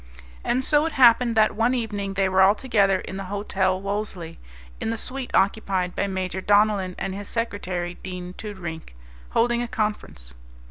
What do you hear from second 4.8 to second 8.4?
the suite occupied by Major Donellan and his secretary, Dean